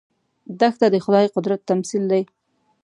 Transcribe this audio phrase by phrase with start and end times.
[0.59, 2.23] دښته د خدايي قدرت تمثیل دی.